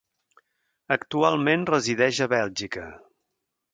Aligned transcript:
Actualment 0.95 1.67
resideix 1.73 2.23
a 2.27 2.29
Bèlgica. 2.33 2.87